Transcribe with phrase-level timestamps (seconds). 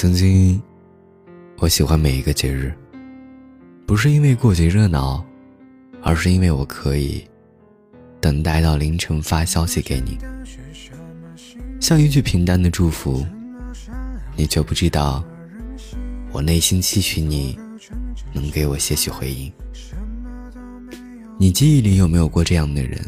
[0.00, 0.58] 曾经，
[1.58, 2.72] 我喜欢每一个节日，
[3.84, 5.22] 不是因为过节热闹，
[6.00, 7.22] 而是因为我可以
[8.18, 10.16] 等待到凌晨发消息给你，
[11.82, 13.26] 像一句平淡的祝福，
[14.36, 15.22] 你却不知道
[16.32, 17.58] 我内心期许你
[18.32, 19.52] 能给我些许回应。
[21.36, 22.98] 你记忆里有没有过这样的人，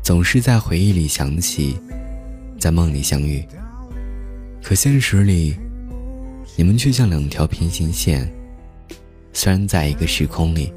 [0.00, 1.76] 总是在回忆里想起，
[2.56, 3.44] 在梦里相遇，
[4.62, 5.56] 可现实里。
[6.58, 8.28] 你们却像两条平行线，
[9.32, 10.72] 虽然在一个时空里，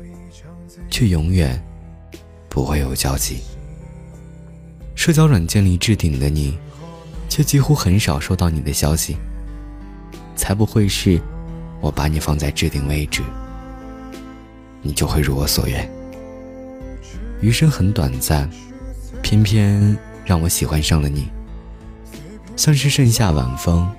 [0.91, 1.59] 却永远
[2.47, 3.39] 不会有交集。
[4.93, 6.55] 社交软件里置顶的你，
[7.27, 9.17] 却几乎很少收到你的消息。
[10.35, 11.19] 才不会是，
[11.79, 13.23] 我把你放在置顶位置，
[14.83, 15.89] 你就会如我所愿。
[17.41, 18.47] 余生很短暂，
[19.23, 21.27] 偏偏让我喜欢上了你，
[22.55, 23.89] 像是盛夏晚风，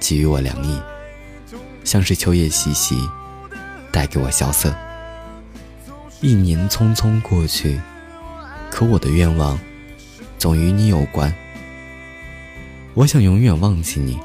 [0.00, 0.76] 给予我凉意。
[1.84, 2.96] 像是秋叶习习，
[3.90, 4.74] 带给我萧瑟。
[6.20, 7.80] 一年匆匆过去，
[8.70, 9.58] 可我的愿望
[10.38, 11.34] 总与你有关。
[12.94, 14.18] 我想永远忘记你，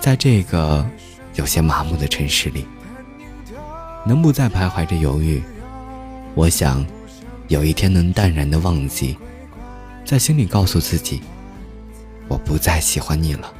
[0.00, 0.84] 在这个
[1.34, 2.66] 有些麻木的城市里，
[4.04, 5.40] 能不再徘徊着犹豫。
[6.34, 6.84] 我想
[7.48, 9.16] 有一天能淡然的忘记，
[10.04, 11.22] 在心里告诉自己，
[12.26, 13.52] 我不再喜欢你了，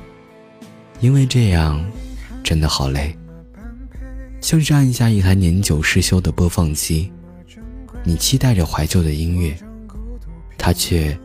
[1.00, 1.84] 因为这样。
[2.42, 3.16] 真的好累，
[4.40, 7.10] 像是按下一台年久失修的播放机，
[8.04, 9.56] 你期待着怀旧的音乐，
[10.58, 11.16] 它却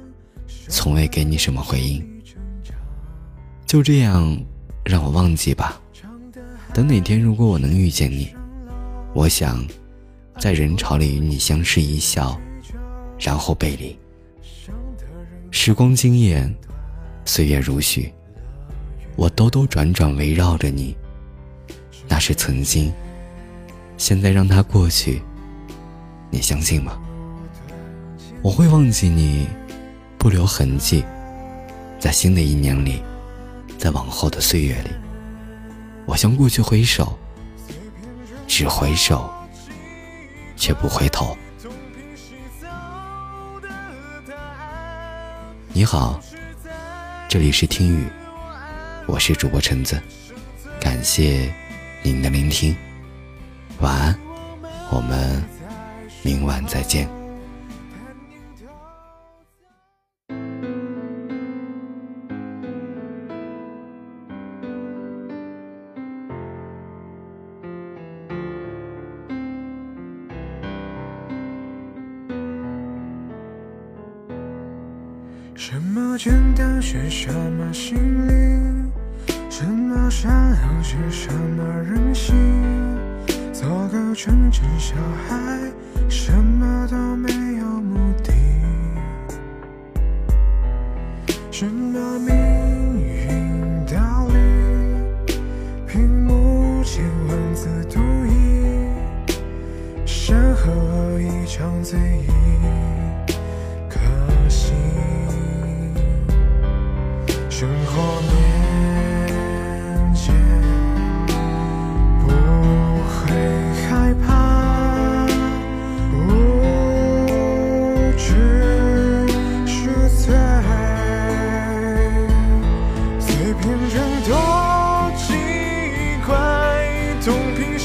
[0.70, 2.06] 从未给你什么回应。
[3.66, 4.38] 就这样，
[4.86, 5.82] 让我忘记吧。
[6.74, 8.34] 等哪天如果我能遇见你，
[9.14, 9.66] 我想
[10.40, 12.40] 在人潮里与你相视一笑，
[13.20, 13.98] 然后背离。
[15.50, 16.54] 时光惊艳，
[17.26, 18.14] 岁月如许，
[19.16, 20.96] 我兜兜转转围绕着你。
[22.08, 22.92] 那是曾经，
[23.98, 25.22] 现在让它过去，
[26.30, 26.98] 你相信吗？
[28.42, 29.48] 我会忘记你，
[30.18, 31.04] 不留痕迹，
[32.00, 33.02] 在新的一年里，
[33.78, 34.90] 在往后的岁月里，
[36.06, 37.18] 我向过去挥手，
[38.48, 39.30] 只回首，
[40.56, 41.38] 却不回头。
[45.74, 46.20] 你好，
[47.28, 48.08] 这里是听雨，
[49.06, 50.02] 我是主播橙子，
[50.80, 51.54] 感谢。
[52.08, 52.74] 您的聆听，
[53.82, 54.18] 晚安，
[54.90, 55.44] 我们
[56.24, 57.06] 明晚再见。
[75.54, 77.98] 什么简单是什么心
[78.30, 78.87] 灵？
[79.50, 82.36] 什么善良是什么任性？
[83.52, 84.96] 做个纯真小
[85.28, 85.60] 孩，
[86.08, 88.34] 什么都没有目的。
[91.50, 92.36] 什么命
[93.02, 95.36] 运道理？
[95.88, 98.94] 屏幕前文字读音，
[100.06, 102.30] 山河一场醉意，
[103.90, 103.98] 可
[104.48, 104.74] 惜
[107.50, 108.57] 生活没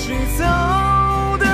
[0.04, 0.44] 是走
[1.38, 1.46] 的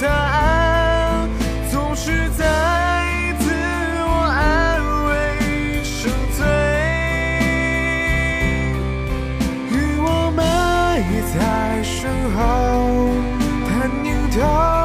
[0.00, 1.28] 答案，
[1.68, 3.50] 总是在自
[3.98, 4.78] 我安
[5.08, 6.46] 慰受罪，
[9.68, 11.02] 与我埋
[11.34, 12.38] 在身后，
[13.66, 14.77] 但念头。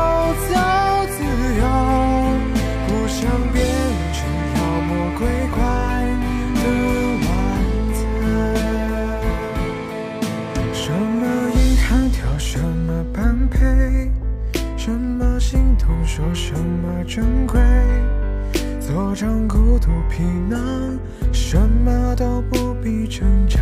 [19.63, 20.99] 孤独皮囊，
[21.31, 23.61] 什么都不必挣扎。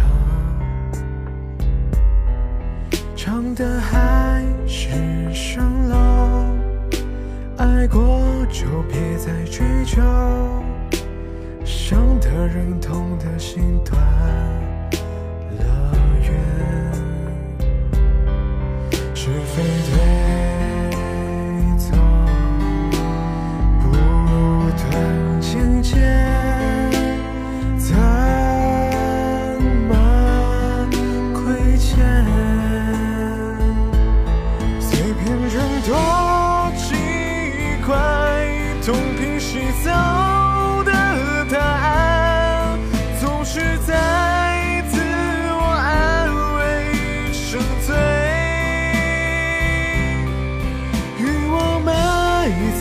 [3.15, 4.89] 唱的还是
[5.31, 5.59] 蜃
[5.89, 6.47] 楼，
[7.55, 8.19] 爱过
[8.49, 10.01] 就别再追究，
[11.63, 14.01] 伤的人痛的心断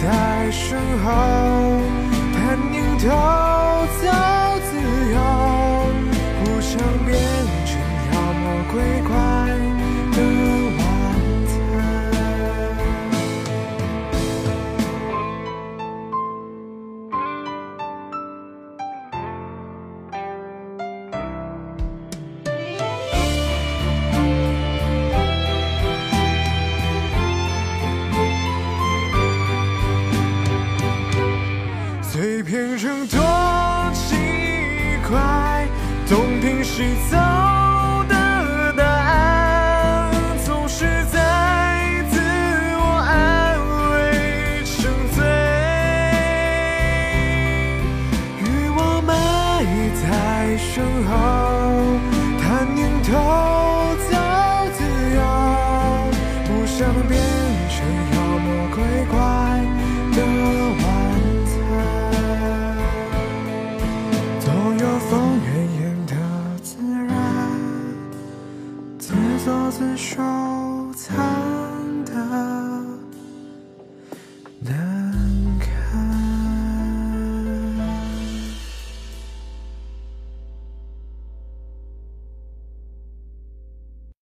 [0.03, 1.11] 在身后，
[2.33, 3.11] 叛逆都
[4.03, 4.40] 在。
[33.31, 34.17] 多奇
[35.09, 35.69] 怪，
[36.09, 37.17] 东拼西凑
[38.09, 40.11] 的答案，
[40.45, 42.19] 总是在自
[42.77, 43.59] 我安
[43.93, 44.75] 慰沉
[45.15, 45.19] 醉，
[48.41, 49.11] 与我埋
[50.03, 51.40] 在身后。